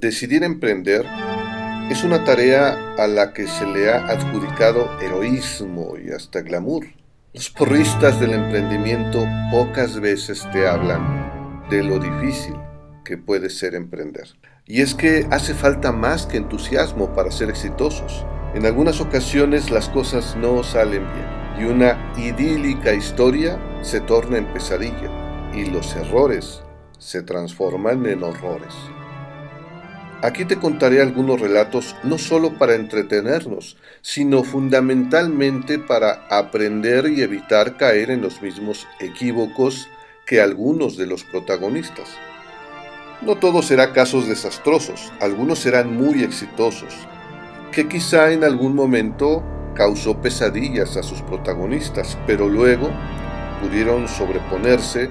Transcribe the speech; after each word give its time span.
Decidir 0.00 0.44
emprender 0.44 1.04
es 1.90 2.04
una 2.04 2.24
tarea 2.24 2.94
a 2.96 3.06
la 3.06 3.34
que 3.34 3.46
se 3.46 3.66
le 3.66 3.90
ha 3.90 4.06
adjudicado 4.06 4.88
heroísmo 4.98 5.98
y 5.98 6.10
hasta 6.10 6.40
glamour. 6.40 6.86
Los 7.34 7.50
porristas 7.50 8.18
del 8.18 8.32
emprendimiento 8.32 9.22
pocas 9.50 10.00
veces 10.00 10.48
te 10.54 10.66
hablan 10.66 11.68
de 11.68 11.84
lo 11.84 11.98
difícil 11.98 12.54
que 13.04 13.18
puede 13.18 13.50
ser 13.50 13.74
emprender. 13.74 14.26
Y 14.64 14.80
es 14.80 14.94
que 14.94 15.26
hace 15.30 15.52
falta 15.52 15.92
más 15.92 16.24
que 16.24 16.38
entusiasmo 16.38 17.14
para 17.14 17.30
ser 17.30 17.50
exitosos. 17.50 18.24
En 18.54 18.64
algunas 18.64 19.02
ocasiones 19.02 19.70
las 19.70 19.90
cosas 19.90 20.34
no 20.34 20.62
salen 20.62 21.04
bien 21.12 21.60
y 21.60 21.70
una 21.70 22.14
idílica 22.16 22.94
historia 22.94 23.60
se 23.82 24.00
torna 24.00 24.38
en 24.38 24.50
pesadilla 24.50 25.50
y 25.52 25.66
los 25.66 25.94
errores 25.94 26.62
se 26.96 27.22
transforman 27.22 28.06
en 28.06 28.22
horrores. 28.22 28.74
Aquí 30.22 30.44
te 30.44 30.56
contaré 30.56 31.00
algunos 31.00 31.40
relatos 31.40 31.96
no 32.02 32.18
solo 32.18 32.58
para 32.58 32.74
entretenernos, 32.74 33.78
sino 34.02 34.44
fundamentalmente 34.44 35.78
para 35.78 36.26
aprender 36.28 37.08
y 37.08 37.22
evitar 37.22 37.78
caer 37.78 38.10
en 38.10 38.20
los 38.20 38.42
mismos 38.42 38.86
equívocos 39.00 39.88
que 40.26 40.42
algunos 40.42 40.98
de 40.98 41.06
los 41.06 41.24
protagonistas. 41.24 42.10
No 43.22 43.36
todo 43.36 43.62
será 43.62 43.94
casos 43.94 44.28
desastrosos, 44.28 45.10
algunos 45.20 45.60
serán 45.60 45.96
muy 45.96 46.22
exitosos, 46.22 46.94
que 47.72 47.88
quizá 47.88 48.30
en 48.30 48.44
algún 48.44 48.74
momento 48.74 49.42
causó 49.74 50.20
pesadillas 50.20 50.98
a 50.98 51.02
sus 51.02 51.22
protagonistas, 51.22 52.18
pero 52.26 52.46
luego 52.46 52.90
pudieron 53.62 54.06
sobreponerse 54.06 55.08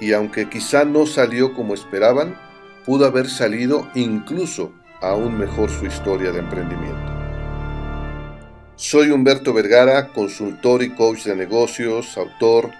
y 0.00 0.12
aunque 0.12 0.48
quizá 0.48 0.84
no 0.84 1.06
salió 1.06 1.54
como 1.54 1.74
esperaban, 1.74 2.43
pudo 2.84 3.06
haber 3.06 3.28
salido 3.28 3.88
incluso 3.94 4.72
aún 5.00 5.38
mejor 5.38 5.70
su 5.70 5.86
historia 5.86 6.32
de 6.32 6.40
emprendimiento. 6.40 7.12
Soy 8.76 9.10
Humberto 9.10 9.52
Vergara, 9.52 10.12
consultor 10.12 10.82
y 10.82 10.90
coach 10.90 11.24
de 11.24 11.36
negocios, 11.36 12.18
autor, 12.18 12.72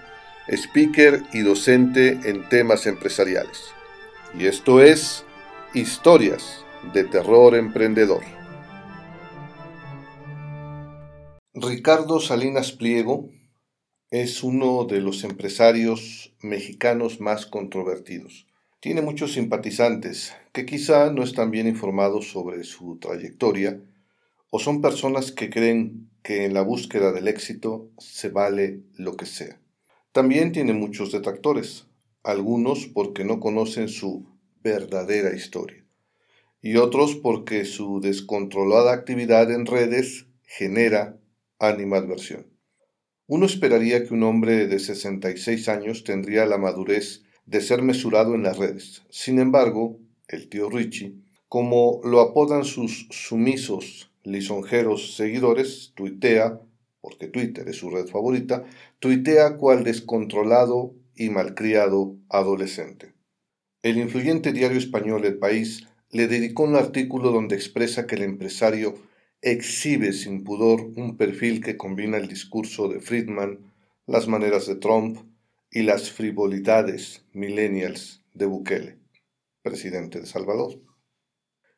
speaker 0.47 1.23
y 1.33 1.39
docente 1.39 2.19
en 2.25 2.47
temas 2.49 2.85
empresariales. 2.85 3.63
Y 4.37 4.45
esto 4.45 4.81
es 4.81 5.23
Historias 5.73 6.65
de 6.93 7.05
Terror 7.05 7.55
Emprendedor. 7.55 8.23
Ricardo 11.53 12.19
Salinas 12.19 12.73
Pliego 12.73 13.29
es 14.11 14.43
uno 14.43 14.83
de 14.83 14.99
los 14.99 15.23
empresarios 15.23 16.33
mexicanos 16.41 17.21
más 17.21 17.45
controvertidos. 17.45 18.45
Tiene 18.85 19.01
muchos 19.01 19.33
simpatizantes 19.33 20.35
que 20.53 20.67
quizá 20.67 21.11
no 21.11 21.23
están 21.23 21.49
bien 21.49 21.65
informados 21.65 22.29
sobre 22.29 22.63
su 22.63 22.99
trayectoria 22.99 23.81
o 24.51 24.59
son 24.59 24.79
personas 24.79 25.31
que 25.31 25.49
creen 25.49 26.11
que 26.21 26.45
en 26.45 26.53
la 26.53 26.61
búsqueda 26.61 27.11
del 27.11 27.27
éxito 27.27 27.89
se 27.97 28.29
vale 28.29 28.83
lo 28.93 29.17
que 29.17 29.25
sea. 29.25 29.59
También 30.11 30.51
tiene 30.51 30.73
muchos 30.73 31.11
detractores, 31.11 31.87
algunos 32.21 32.85
porque 32.85 33.25
no 33.25 33.39
conocen 33.39 33.89
su 33.89 34.27
verdadera 34.61 35.35
historia 35.35 35.83
y 36.61 36.75
otros 36.75 37.15
porque 37.15 37.65
su 37.65 38.01
descontrolada 38.01 38.93
actividad 38.93 39.49
en 39.49 39.65
redes 39.65 40.27
genera 40.43 41.17
animadversión. 41.57 42.45
Uno 43.25 43.47
esperaría 43.47 44.05
que 44.05 44.13
un 44.13 44.21
hombre 44.21 44.67
de 44.67 44.77
66 44.77 45.69
años 45.69 46.03
tendría 46.03 46.45
la 46.45 46.59
madurez 46.59 47.24
de 47.45 47.61
ser 47.61 47.81
mesurado 47.81 48.35
en 48.35 48.43
las 48.43 48.57
redes. 48.57 49.03
Sin 49.09 49.39
embargo, 49.39 49.99
el 50.27 50.49
tío 50.49 50.69
Richie, 50.69 51.15
como 51.47 52.01
lo 52.03 52.21
apodan 52.21 52.63
sus 52.63 53.07
sumisos, 53.11 54.11
lisonjeros 54.23 55.15
seguidores, 55.15 55.93
tuitea, 55.95 56.59
porque 57.01 57.27
Twitter 57.27 57.67
es 57.69 57.77
su 57.77 57.89
red 57.91 58.07
favorita, 58.07 58.65
tuitea 58.99 59.57
cual 59.57 59.83
descontrolado 59.83 60.93
y 61.15 61.29
malcriado 61.29 62.15
adolescente. 62.29 63.13
El 63.83 63.97
influyente 63.97 64.51
diario 64.51 64.79
español 64.79 65.25
El 65.25 65.37
País 65.37 65.87
le 66.09 66.27
dedicó 66.27 66.63
un 66.63 66.75
artículo 66.75 67.31
donde 67.31 67.55
expresa 67.55 68.07
que 68.07 68.15
el 68.15 68.23
empresario 68.23 68.95
exhibe 69.41 70.11
sin 70.13 70.43
pudor 70.43 70.81
un 70.95 71.17
perfil 71.17 71.61
que 71.61 71.77
combina 71.77 72.17
el 72.17 72.27
discurso 72.27 72.87
de 72.87 72.99
Friedman, 72.99 73.59
las 74.07 74.27
maneras 74.27 74.65
de 74.65 74.75
Trump, 74.75 75.19
y 75.75 75.83
las 75.83 76.09
frivolidades 76.09 77.25
millennials 77.33 78.23
de 78.33 78.45
Bukele, 78.45 78.97
presidente 79.61 80.21
de 80.21 80.25
Salvador. 80.25 80.79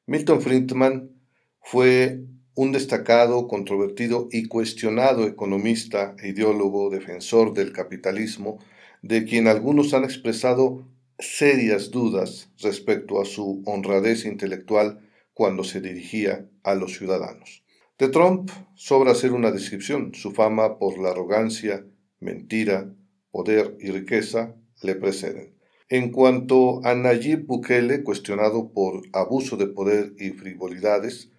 Milton 0.05 0.39
Friedman 0.39 1.19
fue 1.63 2.19
un 2.53 2.71
destacado, 2.71 3.47
controvertido 3.47 4.27
y 4.31 4.45
cuestionado 4.45 5.25
economista 5.25 6.15
ideólogo 6.23 6.91
defensor 6.91 7.55
del 7.55 7.73
capitalismo, 7.73 8.59
de 9.01 9.25
quien 9.25 9.47
algunos 9.47 9.95
han 9.95 10.03
expresado 10.03 10.87
serias 11.17 11.89
dudas 11.89 12.51
respecto 12.59 13.19
a 13.19 13.25
su 13.25 13.63
honradez 13.65 14.25
intelectual 14.25 15.09
cuando 15.33 15.63
se 15.63 15.81
dirigía 15.81 16.47
a 16.61 16.75
los 16.75 16.95
ciudadanos. 16.95 17.63
De 17.97 18.09
Trump 18.09 18.51
sobra 18.75 19.13
hacer 19.13 19.31
una 19.31 19.49
descripción, 19.49 20.13
su 20.13 20.33
fama 20.33 20.77
por 20.77 20.99
la 20.99 21.09
arrogancia, 21.09 21.83
mentira, 22.19 22.93
poder 23.37 23.77
y 23.79 23.91
riqueza 23.91 24.55
le 24.81 24.95
preceden. 24.95 25.53
En 25.89 26.11
cuanto 26.11 26.83
a 26.83 26.95
Nayib 26.95 27.45
Bukele, 27.45 28.01
cuestionado 28.01 28.73
por 28.73 29.03
abuso 29.13 29.57
de 29.57 29.67
poder 29.67 30.13
y 30.17 30.31
frivolidades, 30.31 31.29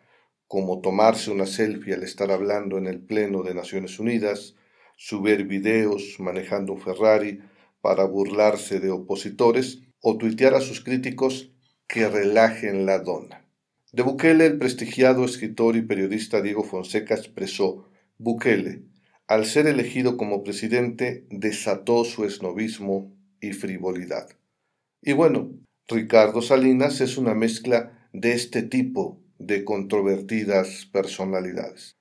como 0.47 0.81
tomarse 0.81 1.33
una 1.33 1.45
selfie 1.45 1.95
al 1.95 2.05
estar 2.05 2.31
hablando 2.31 2.79
en 2.79 2.87
el 2.87 3.01
Pleno 3.01 3.43
de 3.43 3.53
Naciones 3.53 3.99
Unidas, 3.99 4.55
subir 4.97 5.43
videos 5.49 6.21
manejando 6.21 6.75
un 6.75 6.81
Ferrari 6.81 7.41
para 7.81 8.05
burlarse 8.05 8.79
de 8.79 8.93
opositores 8.93 9.83
o 10.01 10.19
tuitear 10.19 10.55
a 10.55 10.61
sus 10.61 10.81
críticos 10.81 11.51
que 11.89 12.09
relajen 12.09 12.87
la 12.87 13.01
dona. 13.01 13.45
De 13.91 14.05
Bukele, 14.05 14.47
el 14.47 14.59
prestigiado 14.59 15.25
escritor 15.25 15.75
y 15.75 15.83
periodista 15.83 16.41
Diego 16.43 16.63
Fonseca 16.63 17.17
expresó, 17.17 17.89
Bukele, 18.19 18.85
al 19.29 19.45
ser 19.45 19.67
elegido 19.67 20.17
como 20.17 20.43
presidente, 20.43 21.27
desató 21.31 22.05
su 22.05 22.25
esnovismo 22.25 23.13
y 23.41 23.53
frivolidad. 23.53 24.29
Y 25.03 25.13
bueno, 25.13 25.51
Ricardo 25.87 26.43
Salinas 26.43 27.01
es 27.03 27.19
una 27.19 27.35
mezcla 27.35 28.09
de 28.13 28.33
este 28.33 28.63
tipo 28.63 29.21
de 29.39 29.65
controvertidas 29.65 30.87
personalidades. 30.87 31.97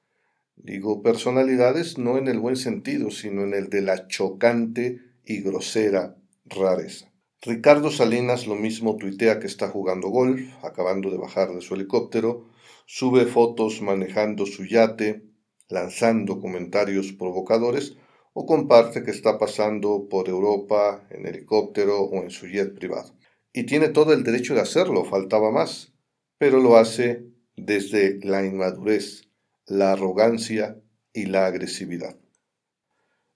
Digo 0.56 1.04
personalidades 1.04 1.98
no 1.98 2.18
en 2.18 2.28
el 2.30 2.40
buen 2.40 2.56
sentido, 2.56 3.12
sino 3.12 3.44
en 3.44 3.54
el 3.54 3.70
de 3.70 3.82
la 3.82 4.08
chocante 4.08 5.02
y 5.24 5.42
grosera 5.42 6.16
rareza. 6.46 7.12
Ricardo 7.42 7.92
Salinas 7.92 8.48
lo 8.48 8.56
mismo 8.56 8.96
tuitea 8.96 9.40
que 9.40 9.48
está 9.48 9.68
jugando 9.68 10.08
golf, 10.08 10.42
acabando 10.64 11.12
de 11.12 11.18
bajar 11.18 11.54
de 11.54 11.62
su 11.62 11.76
helicóptero, 11.76 12.48
sube 12.86 13.26
fotos 13.26 13.82
manejando 13.82 14.46
su 14.46 14.66
yate, 14.66 15.27
lanzando 15.70 16.40
comentarios 16.40 17.14
provocadores 17.14 17.96
o 18.34 18.46
comparte 18.46 19.04
que 19.04 19.12
está 19.12 19.38
pasando 19.38 20.08
por 20.10 20.30
Europa 20.30 21.08
en 21.10 21.26
helicóptero 21.26 22.02
o 22.02 22.22
en 22.22 22.30
su 22.30 22.48
jet 22.48 22.74
privado. 22.74 23.16
Y 23.52 23.64
tiene 23.64 23.90
todo 23.90 24.14
el 24.14 24.24
derecho 24.24 24.54
de 24.54 24.62
hacerlo, 24.62 25.04
faltaba 25.06 25.52
más, 25.52 25.94
pero 26.38 26.60
lo 26.60 26.78
hace 26.78 27.26
desde 27.56 28.20
la 28.24 28.46
inmadurez, 28.46 29.30
la 29.66 29.94
arrogancia 29.94 30.80
y 31.14 31.26
la 31.26 31.48
agresividad. 31.48 32.16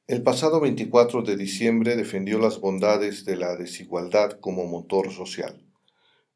El 0.08 0.24
pasado 0.24 0.59
24 0.59 1.24
de 1.24 1.38
diciembre 1.38 1.96
defendió 1.96 2.38
las 2.38 2.59
bondades 2.59 3.26
de 3.26 3.38
la 3.38 3.55
desigualdad 3.55 4.40
como 4.40 4.66
motor 4.66 5.11
social. 5.11 5.66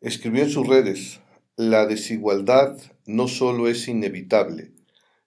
Escribió 0.01 0.43
en 0.43 0.49
sus 0.49 0.67
redes, 0.67 1.19
la 1.57 1.85
desigualdad 1.85 2.77
no 3.05 3.27
solo 3.27 3.67
es 3.67 3.87
inevitable, 3.87 4.71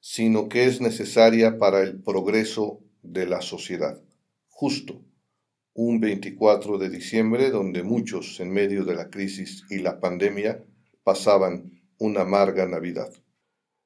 sino 0.00 0.48
que 0.48 0.64
es 0.64 0.80
necesaria 0.80 1.58
para 1.58 1.80
el 1.80 2.02
progreso 2.02 2.80
de 3.02 3.26
la 3.26 3.40
sociedad. 3.40 4.00
Justo 4.48 5.04
un 5.74 6.00
24 6.00 6.76
de 6.78 6.90
diciembre 6.90 7.50
donde 7.50 7.84
muchos, 7.84 8.40
en 8.40 8.50
medio 8.50 8.84
de 8.84 8.96
la 8.96 9.10
crisis 9.10 9.64
y 9.70 9.78
la 9.78 10.00
pandemia, 10.00 10.64
pasaban 11.04 11.70
una 11.98 12.22
amarga 12.22 12.66
Navidad. 12.66 13.12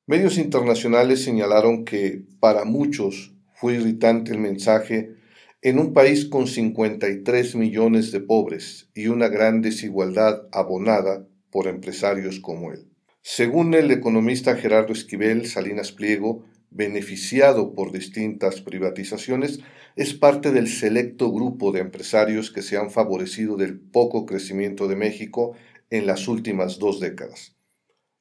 Medios 0.07 0.39
internacionales 0.39 1.23
señalaron 1.23 1.85
que 1.85 2.25
para 2.41 2.65
muchos 2.65 3.35
fue 3.55 3.75
irritante 3.75 4.33
el 4.33 4.39
mensaje 4.39 5.15
en 5.61 5.79
un 5.79 5.93
país 5.93 6.25
con 6.25 6.47
53 6.47 7.55
millones 7.55 8.11
de 8.11 8.21
pobres 8.21 8.91
y 8.95 9.07
una 9.07 9.29
gran 9.29 9.63
desigualdad 9.63 10.49
abonada 10.51 11.29
por 11.51 11.69
empresarios 11.69 12.41
como 12.41 12.73
él. 12.73 12.92
Según 13.25 13.73
el 13.75 13.93
economista 13.93 14.57
Gerardo 14.57 14.93
Esquivel 14.93 15.47
Salinas 15.47 15.93
Pliego, 15.93 16.45
beneficiado 16.71 17.73
por 17.73 17.93
distintas 17.93 18.61
privatizaciones, 18.61 19.61
es 19.95 20.13
parte 20.13 20.51
del 20.51 20.67
selecto 20.67 21.31
grupo 21.31 21.71
de 21.71 21.81
empresarios 21.81 22.51
que 22.51 22.63
se 22.63 22.77
han 22.77 22.91
favorecido 22.91 23.57
del 23.57 23.79
poco 23.79 24.27
crecimiento 24.27 24.89
de 24.89 24.97
México 24.97 25.55
en 25.91 26.07
las 26.07 26.27
últimas 26.27 26.81
dos 26.81 26.99
décadas. 26.99 27.55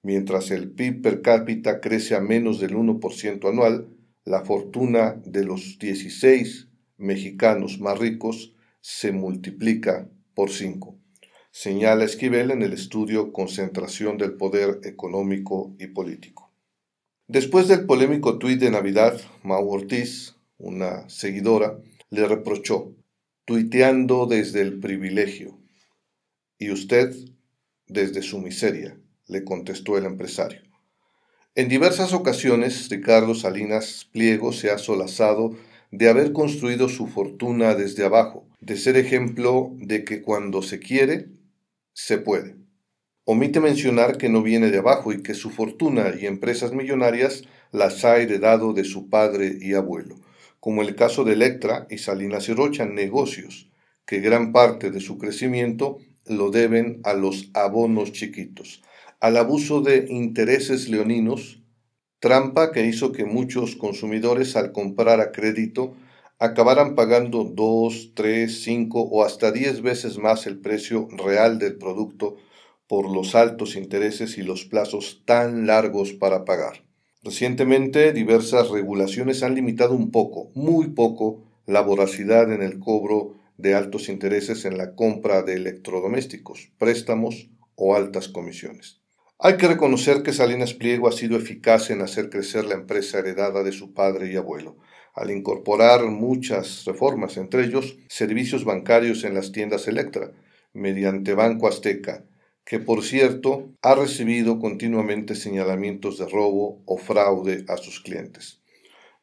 Mientras 0.03 0.51
el 0.51 0.69
PIB 0.69 1.01
per 1.01 1.21
cápita 1.23 1.81
crece 1.81 2.13
a 2.13 2.21
menos 2.21 2.59
del 2.59 2.75
1% 2.75 3.49
anual, 3.49 3.89
la 4.23 4.45
fortuna 4.45 5.19
de 5.25 5.43
los 5.43 5.79
16 5.79 6.67
mexicanos 6.97 7.79
más 7.79 7.97
ricos 7.97 8.53
se 8.81 9.11
multiplica 9.11 10.07
por 10.35 10.51
5, 10.51 11.00
señala 11.51 12.05
Esquivel 12.05 12.51
en 12.51 12.61
el 12.61 12.73
estudio 12.73 13.31
Concentración 13.31 14.17
del 14.17 14.33
Poder 14.33 14.79
Económico 14.83 15.75
y 15.79 15.87
Político. 15.87 16.51
Después 17.27 17.67
del 17.67 17.85
polémico 17.85 18.39
tuit 18.39 18.59
de 18.59 18.71
Navidad, 18.71 19.21
Mau 19.43 19.69
Ortiz, 19.69 20.35
una 20.57 21.07
seguidora, 21.09 21.77
le 22.09 22.27
reprochó, 22.27 22.93
tuiteando 23.45 24.25
desde 24.25 24.61
el 24.61 24.79
privilegio. 24.79 25.57
¿Y 26.57 26.71
usted 26.71 27.13
desde 27.91 28.21
su 28.21 28.39
miseria, 28.39 28.97
le 29.27 29.43
contestó 29.43 29.97
el 29.97 30.05
empresario. 30.05 30.61
En 31.55 31.67
diversas 31.67 32.13
ocasiones, 32.13 32.87
Ricardo 32.89 33.35
Salinas 33.35 34.07
Pliego 34.13 34.53
se 34.53 34.71
ha 34.71 34.77
solazado 34.77 35.57
de 35.91 36.07
haber 36.07 36.31
construido 36.31 36.87
su 36.87 37.07
fortuna 37.07 37.75
desde 37.75 38.05
abajo, 38.05 38.47
de 38.61 38.77
ser 38.77 38.95
ejemplo 38.95 39.71
de 39.75 40.05
que 40.05 40.21
cuando 40.21 40.61
se 40.61 40.79
quiere, 40.79 41.27
se 41.93 42.17
puede. 42.17 42.55
Omite 43.25 43.59
mencionar 43.59 44.17
que 44.17 44.29
no 44.29 44.41
viene 44.41 44.71
de 44.71 44.79
abajo 44.79 45.13
y 45.13 45.21
que 45.21 45.33
su 45.33 45.51
fortuna 45.51 46.13
y 46.19 46.25
empresas 46.25 46.73
millonarias 46.73 47.43
las 47.71 48.03
ha 48.03 48.17
heredado 48.17 48.73
de 48.73 48.83
su 48.83 49.09
padre 49.09 49.57
y 49.61 49.73
abuelo, 49.73 50.15
como 50.59 50.81
el 50.81 50.95
caso 50.95 51.23
de 51.23 51.33
Electra 51.33 51.87
y 51.89 51.99
Salinas 51.99 52.49
y 52.49 52.53
Rocha, 52.53 52.85
negocios 52.85 53.69
que 54.05 54.19
gran 54.19 54.51
parte 54.51 54.91
de 54.91 54.99
su 54.99 55.17
crecimiento 55.17 55.99
lo 56.25 56.49
deben 56.49 56.99
a 57.03 57.13
los 57.13 57.49
abonos 57.53 58.11
chiquitos, 58.11 58.81
al 59.19 59.37
abuso 59.37 59.81
de 59.81 60.07
intereses 60.09 60.89
leoninos, 60.89 61.61
trampa 62.19 62.71
que 62.71 62.85
hizo 62.85 63.11
que 63.11 63.25
muchos 63.25 63.75
consumidores 63.75 64.55
al 64.55 64.71
comprar 64.71 65.21
a 65.21 65.31
crédito 65.31 65.95
acabaran 66.41 66.95
pagando 66.95 67.43
dos, 67.43 68.13
tres, 68.15 68.63
cinco 68.63 69.03
o 69.03 69.23
hasta 69.23 69.51
diez 69.51 69.83
veces 69.83 70.17
más 70.17 70.47
el 70.47 70.59
precio 70.59 71.07
real 71.11 71.59
del 71.59 71.77
producto 71.77 72.35
por 72.87 73.11
los 73.15 73.35
altos 73.35 73.75
intereses 73.75 74.39
y 74.39 74.41
los 74.41 74.65
plazos 74.65 75.21
tan 75.23 75.67
largos 75.67 76.13
para 76.13 76.43
pagar. 76.43 76.83
Recientemente, 77.21 78.11
diversas 78.11 78.71
regulaciones 78.71 79.43
han 79.43 79.53
limitado 79.53 79.93
un 79.93 80.09
poco, 80.09 80.49
muy 80.55 80.87
poco, 80.87 81.43
la 81.67 81.81
voracidad 81.81 82.51
en 82.51 82.63
el 82.63 82.79
cobro 82.79 83.35
de 83.57 83.75
altos 83.75 84.09
intereses 84.09 84.65
en 84.65 84.79
la 84.79 84.95
compra 84.95 85.43
de 85.43 85.53
electrodomésticos, 85.53 86.71
préstamos 86.79 87.51
o 87.75 87.95
altas 87.95 88.29
comisiones. 88.29 89.00
Hay 89.43 89.57
que 89.57 89.67
reconocer 89.67 90.21
que 90.21 90.33
Salinas 90.33 90.75
Pliego 90.75 91.07
ha 91.07 91.11
sido 91.11 91.35
eficaz 91.35 91.89
en 91.89 92.01
hacer 92.01 92.29
crecer 92.29 92.65
la 92.65 92.75
empresa 92.75 93.17
heredada 93.17 93.63
de 93.63 93.71
su 93.71 93.91
padre 93.91 94.31
y 94.31 94.35
abuelo, 94.35 94.77
al 95.15 95.31
incorporar 95.31 96.05
muchas 96.05 96.85
reformas, 96.85 97.37
entre 97.37 97.63
ellos 97.65 97.97
servicios 98.07 98.65
bancarios 98.65 99.23
en 99.23 99.33
las 99.33 99.51
tiendas 99.51 99.87
Electra, 99.87 100.31
mediante 100.73 101.33
Banco 101.33 101.67
Azteca, 101.67 102.23
que 102.63 102.77
por 102.77 103.03
cierto 103.03 103.71
ha 103.81 103.95
recibido 103.95 104.59
continuamente 104.59 105.33
señalamientos 105.33 106.19
de 106.19 106.29
robo 106.29 106.83
o 106.85 106.99
fraude 106.99 107.65
a 107.67 107.77
sus 107.77 107.99
clientes. 107.99 108.61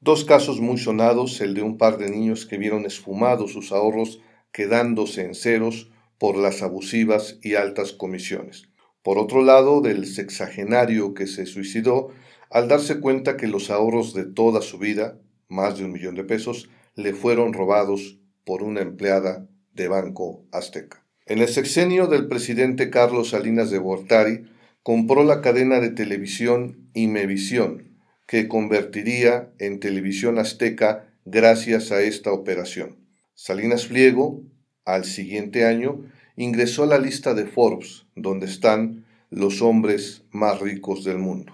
Dos 0.00 0.24
casos 0.24 0.60
muy 0.60 0.78
sonados, 0.78 1.40
el 1.40 1.54
de 1.54 1.62
un 1.62 1.78
par 1.78 1.96
de 1.96 2.10
niños 2.10 2.44
que 2.44 2.58
vieron 2.58 2.86
esfumados 2.86 3.52
sus 3.52 3.70
ahorros 3.70 4.20
quedándose 4.50 5.22
en 5.22 5.36
ceros 5.36 5.92
por 6.18 6.36
las 6.36 6.62
abusivas 6.62 7.38
y 7.40 7.54
altas 7.54 7.92
comisiones. 7.92 8.67
Por 9.08 9.16
otro 9.16 9.42
lado, 9.42 9.80
del 9.80 10.04
sexagenario 10.04 11.14
que 11.14 11.26
se 11.26 11.46
suicidó 11.46 12.10
al 12.50 12.68
darse 12.68 13.00
cuenta 13.00 13.38
que 13.38 13.46
los 13.46 13.70
ahorros 13.70 14.12
de 14.12 14.26
toda 14.26 14.60
su 14.60 14.76
vida, 14.76 15.18
más 15.48 15.78
de 15.78 15.86
un 15.86 15.92
millón 15.92 16.14
de 16.14 16.24
pesos, 16.24 16.68
le 16.94 17.14
fueron 17.14 17.54
robados 17.54 18.18
por 18.44 18.62
una 18.62 18.82
empleada 18.82 19.48
de 19.72 19.88
Banco 19.88 20.44
Azteca. 20.52 21.06
En 21.24 21.38
el 21.38 21.48
sexenio 21.48 22.06
del 22.06 22.28
presidente 22.28 22.90
Carlos 22.90 23.30
Salinas 23.30 23.70
de 23.70 23.78
Gortari, 23.78 24.44
compró 24.82 25.24
la 25.24 25.40
cadena 25.40 25.80
de 25.80 25.88
televisión 25.88 26.90
Imevisión, 26.92 27.96
que 28.26 28.46
convertiría 28.46 29.54
en 29.58 29.80
televisión 29.80 30.38
azteca 30.38 31.08
gracias 31.24 31.92
a 31.92 32.02
esta 32.02 32.30
operación. 32.30 32.98
Salinas 33.32 33.86
Pliego, 33.86 34.42
al 34.84 35.06
siguiente 35.06 35.64
año, 35.64 36.04
ingresó 36.38 36.84
a 36.84 36.86
la 36.86 36.98
lista 36.98 37.34
de 37.34 37.46
Forbes, 37.46 38.06
donde 38.14 38.46
están 38.46 39.04
los 39.28 39.60
hombres 39.60 40.22
más 40.30 40.60
ricos 40.60 41.02
del 41.02 41.18
mundo. 41.18 41.52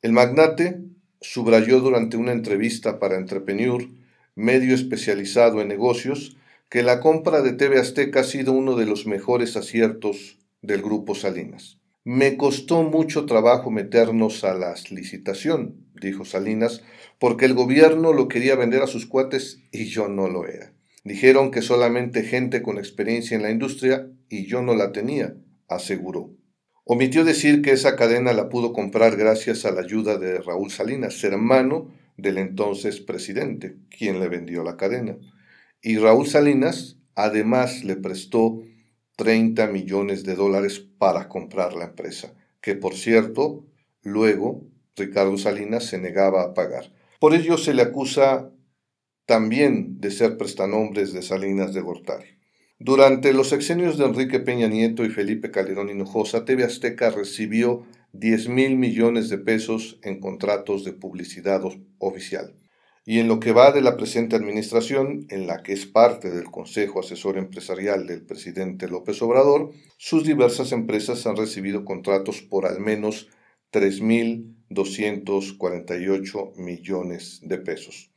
El 0.00 0.12
magnate 0.12 0.80
subrayó 1.20 1.80
durante 1.80 2.16
una 2.16 2.32
entrevista 2.32 2.98
para 2.98 3.18
Entrepreneur, 3.18 3.86
medio 4.34 4.74
especializado 4.74 5.60
en 5.60 5.68
negocios, 5.68 6.38
que 6.70 6.82
la 6.82 7.00
compra 7.00 7.42
de 7.42 7.52
TV 7.52 7.78
Azteca 7.78 8.20
ha 8.20 8.24
sido 8.24 8.54
uno 8.54 8.74
de 8.74 8.86
los 8.86 9.06
mejores 9.06 9.54
aciertos 9.54 10.38
del 10.62 10.80
grupo 10.80 11.14
Salinas. 11.14 11.76
Me 12.02 12.38
costó 12.38 12.82
mucho 12.84 13.26
trabajo 13.26 13.70
meternos 13.70 14.44
a 14.44 14.54
la 14.54 14.74
licitación, 14.90 15.74
dijo 16.00 16.24
Salinas, 16.24 16.82
porque 17.18 17.44
el 17.44 17.52
gobierno 17.52 18.14
lo 18.14 18.28
quería 18.28 18.56
vender 18.56 18.80
a 18.80 18.86
sus 18.86 19.04
cuates 19.04 19.60
y 19.72 19.84
yo 19.84 20.08
no 20.08 20.26
lo 20.28 20.48
era. 20.48 20.72
Dijeron 21.04 21.50
que 21.50 21.62
solamente 21.62 22.22
gente 22.22 22.62
con 22.62 22.78
experiencia 22.78 23.36
en 23.36 23.42
la 23.42 23.50
industria 23.50 24.08
y 24.28 24.46
yo 24.46 24.62
no 24.62 24.74
la 24.74 24.92
tenía, 24.92 25.34
aseguró. 25.68 26.30
Omitió 26.84 27.24
decir 27.24 27.62
que 27.62 27.72
esa 27.72 27.96
cadena 27.96 28.32
la 28.32 28.48
pudo 28.48 28.72
comprar 28.72 29.16
gracias 29.16 29.64
a 29.64 29.70
la 29.70 29.82
ayuda 29.82 30.18
de 30.18 30.38
Raúl 30.38 30.70
Salinas, 30.70 31.22
hermano 31.22 31.92
del 32.16 32.38
entonces 32.38 33.00
presidente, 33.00 33.76
quien 33.88 34.20
le 34.20 34.28
vendió 34.28 34.62
la 34.64 34.76
cadena. 34.76 35.16
Y 35.80 35.96
Raúl 35.98 36.26
Salinas 36.26 36.98
además 37.14 37.84
le 37.84 37.96
prestó 37.96 38.62
30 39.16 39.66
millones 39.68 40.24
de 40.24 40.34
dólares 40.34 40.80
para 40.98 41.28
comprar 41.28 41.74
la 41.74 41.84
empresa, 41.84 42.32
que 42.60 42.74
por 42.74 42.94
cierto, 42.94 43.64
luego 44.02 44.64
Ricardo 44.96 45.36
Salinas 45.38 45.84
se 45.84 45.98
negaba 45.98 46.42
a 46.42 46.54
pagar. 46.54 46.92
Por 47.20 47.34
ello 47.34 47.56
se 47.56 47.74
le 47.74 47.82
acusa 47.82 48.50
también 49.26 50.00
de 50.00 50.10
ser 50.10 50.36
prestanombres 50.36 51.12
de 51.12 51.22
Salinas 51.22 51.74
de 51.74 51.80
Gortari. 51.80 52.38
Durante 52.78 53.32
los 53.32 53.50
sexenios 53.50 53.96
de 53.96 54.06
Enrique 54.06 54.40
Peña 54.40 54.66
Nieto 54.66 55.04
y 55.04 55.08
Felipe 55.08 55.52
Calderón 55.52 55.88
Hinojosa, 55.88 56.44
TV 56.44 56.64
Azteca 56.64 57.10
recibió 57.10 57.86
10 58.12 58.48
mil 58.48 58.76
millones 58.76 59.28
de 59.28 59.38
pesos 59.38 60.00
en 60.02 60.18
contratos 60.20 60.84
de 60.84 60.92
publicidad 60.92 61.62
oficial. 61.98 62.56
Y 63.04 63.20
en 63.20 63.26
lo 63.26 63.40
que 63.40 63.50
va 63.52 63.72
de 63.72 63.82
la 63.82 63.96
presente 63.96 64.36
administración, 64.36 65.26
en 65.30 65.46
la 65.46 65.62
que 65.62 65.72
es 65.72 65.86
parte 65.86 66.30
del 66.30 66.44
Consejo 66.44 67.00
Asesor 67.00 67.38
Empresarial 67.38 68.06
del 68.06 68.22
presidente 68.22 68.86
López 68.88 69.22
Obrador, 69.22 69.72
sus 69.96 70.24
diversas 70.24 70.72
empresas 70.72 71.26
han 71.26 71.36
recibido 71.36 71.84
contratos 71.84 72.42
por 72.42 72.66
al 72.66 72.80
menos 72.80 73.28
3.248 73.72 76.56
millones 76.56 77.40
de 77.42 77.58
pesos. 77.58 78.11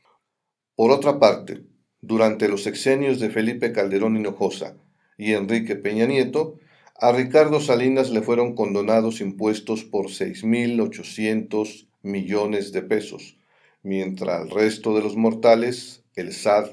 Por 0.76 0.90
otra 0.90 1.18
parte, 1.18 1.62
durante 2.02 2.48
los 2.48 2.62
sexenios 2.62 3.18
de 3.18 3.30
Felipe 3.30 3.72
Calderón 3.72 4.14
Hinojosa 4.14 4.76
y 5.16 5.32
Enrique 5.32 5.74
Peña 5.74 6.04
Nieto, 6.04 6.58
a 7.00 7.12
Ricardo 7.12 7.60
Salinas 7.60 8.10
le 8.10 8.20
fueron 8.20 8.54
condonados 8.54 9.22
impuestos 9.22 9.84
por 9.84 10.08
6.800 10.08 11.88
millones 12.02 12.72
de 12.72 12.82
pesos, 12.82 13.38
mientras 13.82 14.42
al 14.42 14.50
resto 14.50 14.94
de 14.94 15.02
los 15.02 15.16
mortales 15.16 16.04
el 16.14 16.34
SAT 16.34 16.70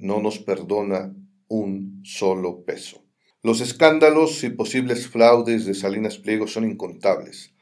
no 0.00 0.20
nos 0.20 0.40
perdona 0.40 1.14
un 1.46 2.02
solo 2.04 2.64
peso. 2.64 3.04
Los 3.44 3.60
escándalos 3.60 4.42
y 4.42 4.50
posibles 4.50 5.06
fraudes 5.06 5.66
de 5.66 5.74
Salinas 5.74 6.18
Pliego 6.18 6.48
son 6.48 6.68
incontables. 6.68 7.53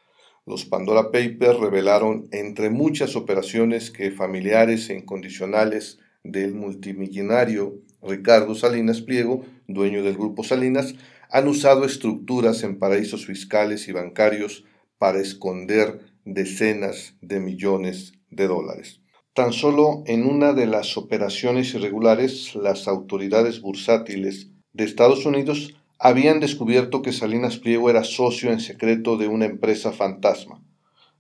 Los 0.45 0.65
Pandora 0.65 1.13
Papers 1.13 1.61
revelaron, 1.61 2.27
entre 2.33 2.69
muchas 2.69 3.15
operaciones, 3.15 3.93
que 3.93 4.11
familiares 4.11 4.91
e 4.91 4.95
incondicionales 4.95 6.01
del 6.25 6.55
multimillonario 6.55 7.79
Ricardo 8.03 8.57
Salinas 8.57 9.03
Pliego, 9.03 9.45
dueño 9.69 10.03
del 10.03 10.15
grupo 10.15 10.43
Salinas, 10.43 10.97
han 11.31 11.47
usado 11.47 11.85
estructuras 11.85 12.65
en 12.65 12.81
paraísos 12.81 13.25
fiscales 13.25 13.87
y 13.87 13.93
bancarios 13.93 14.65
para 14.99 15.21
esconder 15.21 16.01
decenas 16.25 17.15
de 17.21 17.39
millones 17.39 18.15
de 18.31 18.49
dólares. 18.49 19.01
Tan 19.35 19.53
solo 19.53 20.03
en 20.07 20.27
una 20.27 20.53
de 20.55 20.67
las 20.67 20.97
operaciones 20.97 21.73
irregulares, 21.75 22.55
las 22.57 22.89
autoridades 22.89 23.61
bursátiles 23.61 24.49
de 24.73 24.85
Estados 24.85 25.25
Unidos 25.25 25.75
habían 26.05 26.41
descubierto 26.41 27.01
que 27.01 27.13
Salinas 27.13 27.59
Pliego 27.59 27.89
era 27.89 28.03
socio 28.03 28.51
en 28.51 28.59
secreto 28.59 29.17
de 29.17 29.29
una 29.29 29.45
empresa 29.45 29.93
fantasma, 29.93 30.61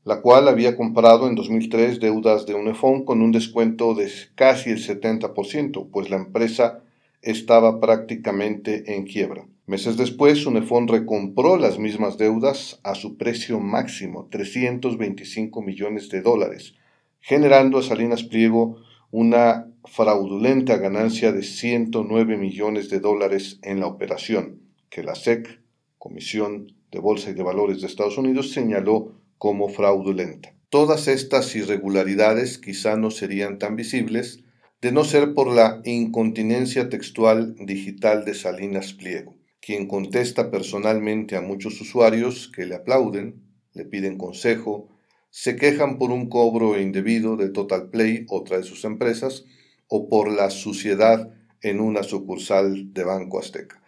la 0.02 0.20
cual 0.20 0.48
había 0.48 0.76
comprado 0.76 1.28
en 1.28 1.36
2003 1.36 2.00
deudas 2.00 2.46
de 2.46 2.54
Unifón 2.54 3.04
con 3.04 3.22
un 3.22 3.30
descuento 3.30 3.94
de 3.94 4.10
casi 4.34 4.70
el 4.70 4.84
70%, 4.84 5.88
pues 5.92 6.10
la 6.10 6.16
empresa 6.16 6.80
estaba 7.22 7.78
prácticamente 7.78 8.96
en 8.96 9.04
quiebra. 9.04 9.46
Meses 9.66 9.96
después, 9.96 10.44
Unefón 10.46 10.88
recompró 10.88 11.58
las 11.58 11.78
mismas 11.78 12.18
deudas 12.18 12.80
a 12.82 12.96
su 12.96 13.16
precio 13.16 13.60
máximo, 13.60 14.26
325 14.32 15.62
millones 15.62 16.08
de 16.08 16.22
dólares, 16.22 16.74
generando 17.20 17.78
a 17.78 17.84
Salinas 17.84 18.24
Pliego 18.24 18.78
una 19.12 19.68
fraudulenta 19.84 20.76
ganancia 20.78 21.30
de 21.30 21.44
109 21.44 22.36
millones 22.36 22.90
de 22.90 22.98
dólares 22.98 23.60
en 23.62 23.78
la 23.78 23.86
operación, 23.86 24.61
que 24.92 25.02
la 25.02 25.14
SEC, 25.14 25.58
Comisión 25.98 26.76
de 26.90 27.00
Bolsa 27.00 27.30
y 27.30 27.34
de 27.34 27.42
Valores 27.42 27.80
de 27.80 27.86
Estados 27.86 28.18
Unidos, 28.18 28.52
señaló 28.52 29.14
como 29.38 29.70
fraudulenta. 29.70 30.54
Todas 30.68 31.08
estas 31.08 31.56
irregularidades 31.56 32.58
quizá 32.58 32.96
no 32.96 33.10
serían 33.10 33.58
tan 33.58 33.74
visibles 33.74 34.40
de 34.82 34.92
no 34.92 35.04
ser 35.04 35.32
por 35.32 35.50
la 35.50 35.80
incontinencia 35.84 36.90
textual 36.90 37.54
digital 37.58 38.26
de 38.26 38.34
Salinas 38.34 38.92
Pliego, 38.92 39.34
quien 39.60 39.86
contesta 39.86 40.50
personalmente 40.50 41.36
a 41.36 41.40
muchos 41.40 41.80
usuarios 41.80 42.52
que 42.54 42.66
le 42.66 42.74
aplauden, 42.74 43.42
le 43.72 43.86
piden 43.86 44.18
consejo, 44.18 44.88
se 45.30 45.56
quejan 45.56 45.96
por 45.96 46.10
un 46.10 46.28
cobro 46.28 46.78
indebido 46.78 47.38
de 47.38 47.48
Total 47.48 47.88
Play, 47.88 48.26
otra 48.28 48.58
de 48.58 48.64
sus 48.64 48.84
empresas, 48.84 49.46
o 49.88 50.10
por 50.10 50.30
la 50.30 50.50
suciedad 50.50 51.32
en 51.62 51.80
una 51.80 52.02
sucursal 52.02 52.92
de 52.92 53.04
Banco 53.04 53.38
Azteca. 53.38 53.81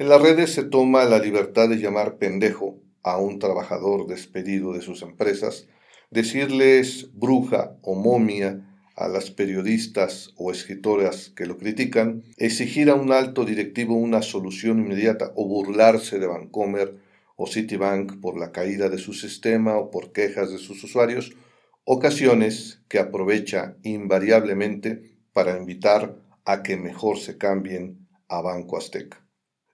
En 0.00 0.08
las 0.08 0.22
redes 0.22 0.54
se 0.54 0.62
toma 0.62 1.04
la 1.04 1.18
libertad 1.18 1.68
de 1.68 1.76
llamar 1.76 2.16
pendejo 2.16 2.78
a 3.02 3.18
un 3.18 3.38
trabajador 3.38 4.06
despedido 4.06 4.72
de 4.72 4.80
sus 4.80 5.02
empresas, 5.02 5.68
decirles 6.10 7.10
bruja 7.12 7.76
o 7.82 7.94
momia 7.94 8.66
a 8.96 9.08
las 9.08 9.30
periodistas 9.30 10.32
o 10.38 10.52
escritoras 10.52 11.28
que 11.36 11.44
lo 11.44 11.58
critican, 11.58 12.22
exigir 12.38 12.88
a 12.88 12.94
un 12.94 13.12
alto 13.12 13.44
directivo 13.44 13.94
una 13.94 14.22
solución 14.22 14.78
inmediata 14.78 15.32
o 15.36 15.46
burlarse 15.46 16.18
de 16.18 16.26
Vancomer 16.26 16.96
o 17.36 17.46
Citibank 17.46 18.22
por 18.22 18.40
la 18.40 18.52
caída 18.52 18.88
de 18.88 18.96
su 18.96 19.12
sistema 19.12 19.76
o 19.76 19.90
por 19.90 20.12
quejas 20.12 20.50
de 20.50 20.56
sus 20.56 20.82
usuarios, 20.82 21.36
ocasiones 21.84 22.80
que 22.88 23.00
aprovecha 23.00 23.76
invariablemente 23.82 25.18
para 25.34 25.58
invitar 25.58 26.16
a 26.46 26.62
que 26.62 26.78
mejor 26.78 27.18
se 27.18 27.36
cambien 27.36 28.08
a 28.28 28.40
Banco 28.40 28.78
Azteca. 28.78 29.29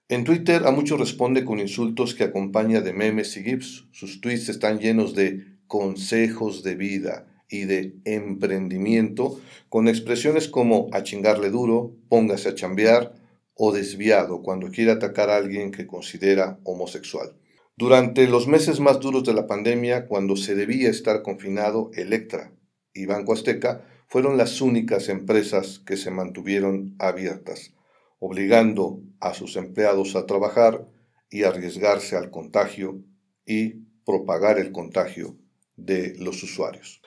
En 0.09 0.25
Twitter 0.25 0.67
a 0.67 0.71
muchos 0.71 1.01
responde 1.01 1.45
con 1.45 1.61
insultos 1.61 2.15
que 2.15 2.25
acompaña 2.25 2.81
de 2.81 2.93
memes 2.93 3.37
y 3.37 3.43
gifs. 3.43 3.87
Sus 3.91 4.21
tweets 4.21 4.49
están 4.49 4.79
llenos 4.79 5.15
de 5.15 5.45
consejos 5.67 6.63
de 6.63 6.77
vida, 6.77 7.27
y 7.49 7.65
de 7.65 7.95
emprendimiento 8.05 9.41
con 9.69 9.89
expresiones 9.89 10.49
como 10.49 10.89
a 10.93 11.03
chingarle 11.03 11.51
duro, 11.51 11.95
póngase 12.09 12.51
a 12.51 12.55
chambear 12.55 13.15
o 13.55 13.73
desviado 13.73 14.43
cuando 14.43 14.71
quiere 14.71 14.91
atacar 14.93 15.31
a 15.31 15.37
alguien 15.37 15.71
que 15.71 15.87
considera 15.87 16.59
homosexual. 16.65 17.35
Durante 17.77 18.27
los 18.27 18.49
meses 18.49 18.81
más 18.81 19.01
duros 19.01 19.25
de 19.25 19.35
la 19.35 19.47
pandemia, 19.47 20.07
cuando 20.07 20.37
se 20.37 20.55
debía 20.55 20.91
estar 20.91 21.23
confinado, 21.23 21.91
Electra 21.95 22.53
y 22.93 23.07
Banco 23.07 23.33
Azteca 23.33 23.85
fueron 24.09 24.37
las 24.37 24.61
únicas 24.61 25.09
empresas 25.09 25.81
que 25.85 25.97
se 25.97 26.11
mantuvieron 26.11 26.95
abiertas, 26.99 27.75
obligando 28.19 29.03
a 29.21 29.35
sus 29.35 29.57
empleados 29.57 30.17
a 30.17 30.27
trabajar 30.27 30.87
y 31.31 31.43
arriesgarse 31.43 32.17
al 32.17 32.31
contagio 32.31 33.03
y 33.45 33.87
propagar 34.05 34.59
el 34.59 34.73
contagio 34.73 35.37
de 35.77 36.15
los 36.19 36.43
usuarios. 36.43 37.03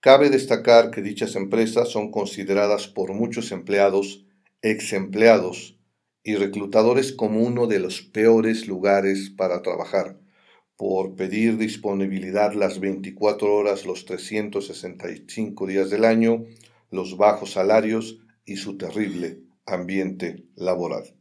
Cabe 0.00 0.30
destacar 0.30 0.90
que 0.90 1.02
dichas 1.02 1.34
empresas 1.34 1.88
son 1.88 2.10
consideradas 2.10 2.88
por 2.88 3.14
muchos 3.14 3.52
empleados, 3.52 4.26
ex 4.62 4.92
empleados 4.92 5.78
y 6.22 6.36
reclutadores 6.36 7.12
como 7.12 7.40
uno 7.42 7.66
de 7.66 7.78
los 7.78 8.02
peores 8.02 8.66
lugares 8.66 9.30
para 9.30 9.62
trabajar, 9.62 10.18
por 10.76 11.14
pedir 11.14 11.56
disponibilidad 11.56 12.52
las 12.54 12.80
24 12.80 13.54
horas, 13.54 13.86
los 13.86 14.04
365 14.06 15.66
días 15.66 15.90
del 15.90 16.04
año, 16.04 16.44
los 16.90 17.16
bajos 17.16 17.52
salarios 17.52 18.18
y 18.44 18.56
su 18.56 18.76
terrible 18.76 19.43
ambiente 19.66 20.44
laboral. 20.54 21.14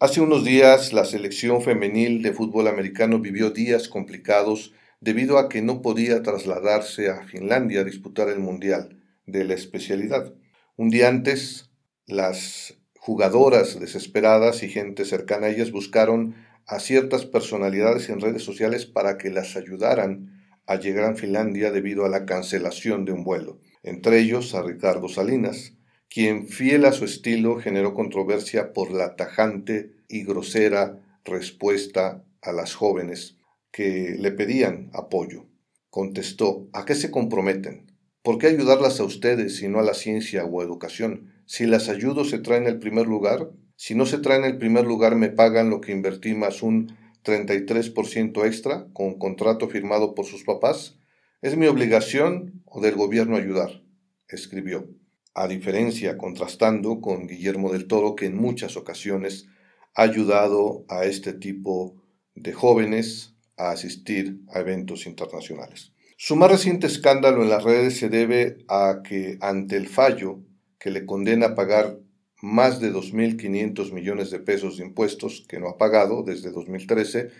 Hace 0.00 0.20
unos 0.20 0.44
días 0.44 0.92
la 0.92 1.04
selección 1.04 1.62
femenil 1.62 2.22
de 2.22 2.32
fútbol 2.32 2.68
americano 2.68 3.20
vivió 3.20 3.50
días 3.50 3.88
complicados 3.88 4.72
debido 5.00 5.38
a 5.38 5.48
que 5.48 5.62
no 5.62 5.82
podía 5.82 6.22
trasladarse 6.22 7.10
a 7.10 7.24
Finlandia 7.24 7.80
a 7.80 7.84
disputar 7.84 8.28
el 8.28 8.38
Mundial 8.38 9.00
de 9.26 9.44
la 9.44 9.54
especialidad. 9.54 10.34
Un 10.76 10.90
día 10.90 11.08
antes, 11.08 11.70
las 12.06 12.74
jugadoras 12.98 13.78
desesperadas 13.78 14.62
y 14.62 14.68
gente 14.68 15.04
cercana 15.04 15.46
a 15.46 15.50
ellas 15.50 15.70
buscaron 15.70 16.34
a 16.66 16.80
ciertas 16.80 17.26
personalidades 17.26 18.08
en 18.08 18.20
redes 18.20 18.42
sociales 18.42 18.86
para 18.86 19.18
que 19.18 19.30
las 19.30 19.56
ayudaran 19.56 20.34
a 20.66 20.76
llegar 20.76 21.12
a 21.12 21.14
Finlandia 21.14 21.70
debido 21.70 22.06
a 22.06 22.08
la 22.08 22.24
cancelación 22.24 23.04
de 23.04 23.12
un 23.12 23.22
vuelo, 23.22 23.60
entre 23.82 24.18
ellos 24.20 24.54
a 24.54 24.62
Ricardo 24.62 25.08
Salinas, 25.08 25.74
quien 26.14 26.46
fiel 26.46 26.84
a 26.84 26.92
su 26.92 27.04
estilo 27.04 27.56
generó 27.56 27.92
controversia 27.92 28.72
por 28.72 28.92
la 28.92 29.16
tajante 29.16 29.96
y 30.06 30.22
grosera 30.22 31.02
respuesta 31.24 32.24
a 32.40 32.52
las 32.52 32.76
jóvenes 32.76 33.36
que 33.72 34.14
le 34.16 34.30
pedían 34.30 34.90
apoyo. 34.92 35.46
Contestó, 35.90 36.68
¿a 36.72 36.84
qué 36.84 36.94
se 36.94 37.10
comprometen? 37.10 37.90
¿Por 38.22 38.38
qué 38.38 38.46
ayudarlas 38.46 39.00
a 39.00 39.04
ustedes 39.04 39.60
y 39.60 39.66
no 39.66 39.80
a 39.80 39.82
la 39.82 39.94
ciencia 39.94 40.44
o 40.44 40.62
educación? 40.62 41.32
Si 41.46 41.66
las 41.66 41.88
ayudo, 41.88 42.24
¿se 42.24 42.38
traen 42.38 42.68
el 42.68 42.78
primer 42.78 43.08
lugar? 43.08 43.50
Si 43.74 43.96
no 43.96 44.06
se 44.06 44.18
traen 44.18 44.44
el 44.44 44.56
primer 44.56 44.86
lugar, 44.86 45.16
¿me 45.16 45.30
pagan 45.30 45.68
lo 45.68 45.80
que 45.80 45.90
invertí 45.90 46.34
más 46.34 46.62
un 46.62 46.96
33% 47.24 48.46
extra 48.46 48.86
con 48.92 49.18
contrato 49.18 49.68
firmado 49.68 50.14
por 50.14 50.26
sus 50.26 50.44
papás? 50.44 50.96
¿Es 51.42 51.56
mi 51.56 51.66
obligación 51.66 52.62
o 52.66 52.80
del 52.80 52.94
gobierno 52.94 53.34
ayudar? 53.34 53.82
escribió. 54.28 54.88
A 55.34 55.48
diferencia, 55.48 56.16
contrastando 56.16 57.00
con 57.00 57.26
Guillermo 57.26 57.72
del 57.72 57.88
Toro, 57.88 58.14
que 58.14 58.26
en 58.26 58.36
muchas 58.36 58.76
ocasiones 58.76 59.48
ha 59.94 60.02
ayudado 60.02 60.84
a 60.88 61.04
este 61.04 61.32
tipo 61.32 61.96
de 62.36 62.52
jóvenes 62.52 63.34
a 63.56 63.70
asistir 63.70 64.40
a 64.52 64.60
eventos 64.60 65.06
internacionales. 65.06 65.92
Su 66.16 66.36
más 66.36 66.50
reciente 66.50 66.86
escándalo 66.86 67.42
en 67.42 67.50
las 67.50 67.64
redes 67.64 67.98
se 67.98 68.08
debe 68.08 68.58
a 68.68 69.00
que 69.02 69.36
ante 69.40 69.76
el 69.76 69.88
fallo 69.88 70.38
que 70.78 70.90
le 70.90 71.04
condena 71.04 71.46
a 71.46 71.54
pagar 71.56 71.98
más 72.40 72.80
de 72.80 72.92
2.500 72.92 73.92
millones 73.92 74.30
de 74.30 74.38
pesos 74.38 74.76
de 74.76 74.84
impuestos 74.84 75.44
que 75.48 75.58
no 75.58 75.68
ha 75.68 75.78
pagado 75.78 76.22
desde 76.22 76.52
2013, 76.52 77.30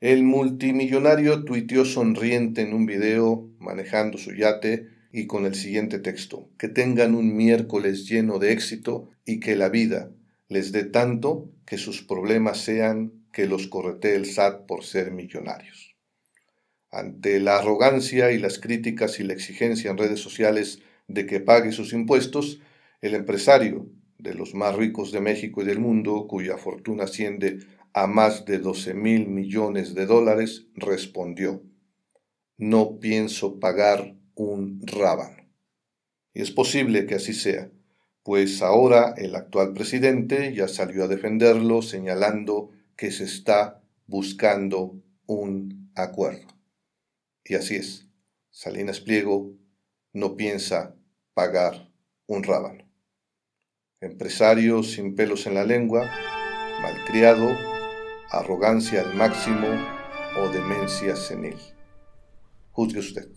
el 0.00 0.22
multimillonario 0.22 1.44
tuiteó 1.44 1.84
sonriente 1.84 2.62
en 2.62 2.74
un 2.74 2.86
video 2.86 3.48
manejando 3.58 4.18
su 4.18 4.32
yate 4.34 4.88
y 5.12 5.26
con 5.26 5.44
el 5.44 5.54
siguiente 5.54 5.98
texto, 5.98 6.50
que 6.58 6.68
tengan 6.68 7.14
un 7.14 7.36
miércoles 7.36 8.08
lleno 8.08 8.38
de 8.38 8.52
éxito 8.52 9.10
y 9.26 9.40
que 9.40 9.54
la 9.56 9.68
vida 9.68 10.10
les 10.48 10.72
dé 10.72 10.84
tanto 10.84 11.50
que 11.66 11.76
sus 11.76 12.02
problemas 12.02 12.58
sean 12.58 13.12
que 13.30 13.46
los 13.46 13.68
corretee 13.68 14.16
el 14.16 14.26
SAT 14.26 14.66
por 14.66 14.84
ser 14.84 15.12
millonarios. 15.12 15.96
Ante 16.90 17.40
la 17.40 17.58
arrogancia 17.58 18.32
y 18.32 18.38
las 18.38 18.58
críticas 18.58 19.20
y 19.20 19.24
la 19.24 19.34
exigencia 19.34 19.90
en 19.90 19.98
redes 19.98 20.20
sociales 20.20 20.80
de 21.08 21.26
que 21.26 21.40
pague 21.40 21.72
sus 21.72 21.92
impuestos, 21.92 22.60
el 23.00 23.14
empresario 23.14 23.90
de 24.18 24.34
los 24.34 24.54
más 24.54 24.76
ricos 24.76 25.12
de 25.12 25.20
México 25.20 25.62
y 25.62 25.66
del 25.66 25.78
mundo, 25.78 26.26
cuya 26.28 26.56
fortuna 26.56 27.04
asciende 27.04 27.60
a 27.92 28.06
más 28.06 28.44
de 28.46 28.58
12 28.58 28.94
mil 28.94 29.28
millones 29.28 29.94
de 29.94 30.06
dólares, 30.06 30.66
respondió, 30.74 31.62
no 32.56 32.98
pienso 33.00 33.58
pagar 33.58 34.16
un 34.34 34.80
rábano. 34.86 35.42
Y 36.34 36.42
es 36.42 36.50
posible 36.50 37.06
que 37.06 37.16
así 37.16 37.34
sea, 37.34 37.70
pues 38.22 38.62
ahora 38.62 39.14
el 39.16 39.34
actual 39.34 39.72
presidente 39.72 40.54
ya 40.54 40.68
salió 40.68 41.04
a 41.04 41.08
defenderlo 41.08 41.82
señalando 41.82 42.70
que 42.96 43.10
se 43.10 43.24
está 43.24 43.82
buscando 44.06 45.02
un 45.26 45.90
acuerdo. 45.94 46.46
Y 47.44 47.54
así 47.54 47.76
es, 47.76 48.06
Salinas 48.50 49.00
Pliego 49.00 49.52
no 50.12 50.36
piensa 50.36 50.94
pagar 51.34 51.90
un 52.26 52.44
rábano. 52.44 52.84
Empresario 54.00 54.82
sin 54.82 55.14
pelos 55.14 55.46
en 55.46 55.54
la 55.54 55.64
lengua, 55.64 56.10
malcriado, 56.80 57.48
arrogancia 58.30 59.02
al 59.02 59.14
máximo 59.14 59.68
o 60.38 60.48
demencia 60.48 61.16
senil. 61.16 61.58
Juzgue 62.72 63.00
usted. 63.00 63.28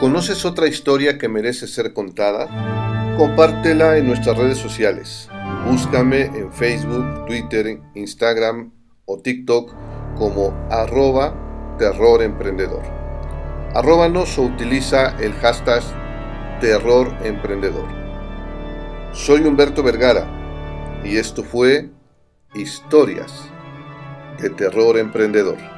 ¿Conoces 0.00 0.44
otra 0.44 0.66
historia 0.66 1.16
que 1.16 1.26
merece 1.26 1.66
ser 1.66 1.94
contada? 1.94 3.14
Compártela 3.16 3.96
en 3.96 4.06
nuestras 4.06 4.36
redes 4.36 4.58
sociales. 4.58 5.30
Búscame 5.64 6.24
en 6.24 6.52
Facebook, 6.52 7.24
Twitter, 7.24 7.80
Instagram 7.94 8.72
o 9.06 9.18
TikTok 9.22 9.72
como 10.18 10.52
arroba 10.70 11.34
terroremprendedor. 11.78 12.82
Arróbanos 13.74 14.36
o 14.36 14.42
utiliza 14.42 15.16
el 15.18 15.32
hashtag 15.32 15.82
terroremprendedor. 16.60 17.88
Soy 19.14 19.40
Humberto 19.46 19.82
Vergara 19.82 21.00
y 21.04 21.16
esto 21.16 21.42
fue 21.42 21.88
Historias 22.54 23.32
de 24.42 24.50
Terror 24.50 24.98
Emprendedor. 24.98 25.75